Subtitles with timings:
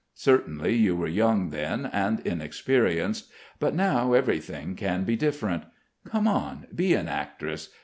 [0.15, 3.27] Certainly you were young then and inexperienced.
[3.59, 5.65] But now everything can be different.
[6.05, 7.69] Come on, be an actress.